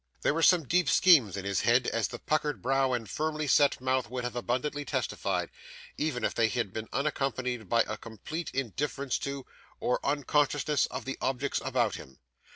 [0.23, 3.79] There were some deep schemes in his head, as the puckered brow and firmly set
[3.79, 5.51] mouth would have abundantly testified,
[5.95, 9.45] even if they had been unaccompanied by a complete indifference to,
[9.79, 12.17] or unconsciousness of, the objects about him.